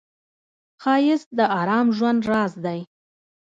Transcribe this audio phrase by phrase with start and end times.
[0.83, 2.79] ښایست د آرام ژوند راز دی